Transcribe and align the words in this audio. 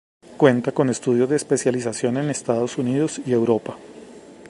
Cuenta 0.35 0.71
con 0.71 0.89
estudios 0.89 1.29
de 1.29 1.35
especialización 1.35 2.17
en 2.17 2.31
Estados 2.31 2.79
Unidos 2.79 3.21
y 3.23 3.33
Europa. 3.33 3.77